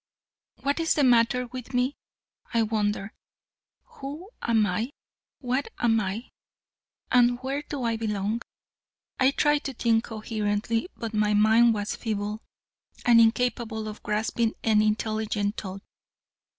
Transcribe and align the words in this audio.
"What 0.63 0.79
is 0.79 0.95
the 0.95 1.03
matter 1.03 1.45
with 1.45 1.75
me?" 1.75 1.93
I 2.55 2.63
wondered. 2.63 3.11
"Who 3.83 4.31
am 4.41 4.65
I, 4.65 4.89
what 5.41 5.67
am 5.77 5.99
I, 5.99 6.29
and 7.11 7.37
where 7.43 7.61
do 7.61 7.83
I 7.83 7.97
belong?" 7.97 8.41
I 9.19 9.29
tried 9.29 9.63
to 9.65 9.75
think 9.75 10.05
coherently, 10.05 10.89
but 10.97 11.13
my 11.13 11.35
mind 11.35 11.75
was 11.75 11.95
feeble 11.95 12.41
and 13.05 13.21
incapable 13.21 13.87
of 13.87 14.01
grasping 14.01 14.55
an 14.63 14.81
intelligent 14.81 15.57
thought. 15.57 15.83